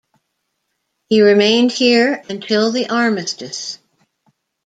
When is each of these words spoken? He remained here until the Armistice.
He 1.09 1.21
remained 1.21 1.71
here 1.71 2.23
until 2.27 2.71
the 2.71 2.89
Armistice. 2.89 3.77